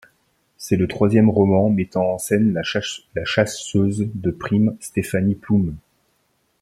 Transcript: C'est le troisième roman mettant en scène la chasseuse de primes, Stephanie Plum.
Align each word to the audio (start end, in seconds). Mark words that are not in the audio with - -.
C'est 0.57 0.77
le 0.77 0.87
troisième 0.87 1.29
roman 1.29 1.69
mettant 1.69 2.15
en 2.15 2.17
scène 2.17 2.53
la 2.55 2.63
chasseuse 3.25 4.07
de 4.15 4.31
primes, 4.31 4.75
Stephanie 4.79 5.35
Plum. 5.35 5.75